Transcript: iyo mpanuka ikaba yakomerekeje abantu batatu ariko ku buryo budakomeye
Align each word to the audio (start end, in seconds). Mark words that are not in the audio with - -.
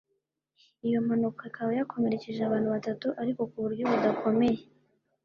iyo 0.87 0.99
mpanuka 1.05 1.41
ikaba 1.49 1.71
yakomerekeje 1.79 2.39
abantu 2.43 2.69
batatu 2.75 3.07
ariko 3.21 3.41
ku 3.51 3.57
buryo 3.63 3.83
budakomeye 3.91 4.61